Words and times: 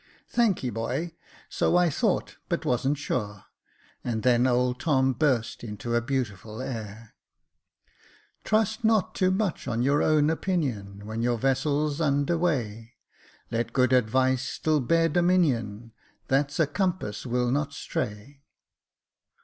"Thanky, 0.33 0.71
boy, 0.73 1.13
so 1.47 1.77
I 1.77 1.91
thought, 1.91 2.37
but 2.49 2.65
wasn't 2.65 2.97
sure:" 2.97 3.43
and 4.03 4.23
then 4.23 4.47
old 4.47 4.79
Tom 4.79 5.13
burst 5.13 5.63
out 5.63 5.85
in 5.85 5.93
a 5.93 6.01
beautiful 6.01 6.59
air. 6.59 7.13
72 7.83 7.99
Jacob 7.99 7.99
Faithful" 7.99 8.39
Trust 8.49 8.83
not 8.83 9.13
too 9.13 9.29
much 9.29 9.67
your 9.67 10.01
own 10.01 10.31
opinion, 10.31 11.05
When 11.05 11.21
your 11.21 11.37
vessel's 11.37 12.01
under 12.01 12.35
weigh, 12.39 12.95
Let 13.51 13.73
good 13.73 13.93
advice 13.93 14.41
still 14.41 14.79
bear 14.79 15.07
dominion— 15.07 15.91
That's 16.29 16.59
a 16.59 16.65
compass 16.65 17.27
will 17.27 17.51
not 17.51 17.71
stray." 17.71 18.41